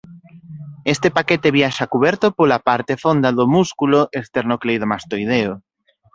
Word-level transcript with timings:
Este 0.93 1.07
paquete 1.17 1.49
viaxa 1.57 1.91
cuberto 1.93 2.27
pola 2.37 2.59
parte 2.69 2.93
fonda 3.03 3.29
do 3.37 3.45
músculo 3.55 3.99
esternocleidomastoideo. 4.21 5.53